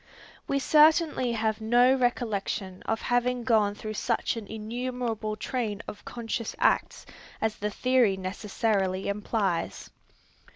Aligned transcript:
We 0.47 0.57
certainly 0.57 1.33
have 1.33 1.61
no 1.61 1.93
recollection 1.93 2.81
of 2.87 3.01
having 3.03 3.43
gone 3.43 3.75
through 3.75 3.93
such 3.93 4.35
an 4.35 4.47
innumerable 4.47 5.35
train 5.35 5.83
of 5.87 6.03
conscious 6.05 6.55
acts 6.57 7.05
as 7.39 7.57
the 7.57 7.69
theory 7.69 8.17
necessarily 8.17 9.07
implies. 9.09 9.91